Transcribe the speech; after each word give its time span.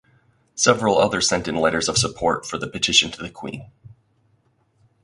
Several 0.55 0.97
others 0.97 1.29
sent 1.29 1.47
in 1.47 1.55
letters 1.55 1.87
of 1.87 1.95
support 1.95 2.43
for 2.43 2.57
the 2.57 2.67
petition 2.67 3.11
to 3.11 3.21
the 3.21 3.29
Queen. 3.29 3.69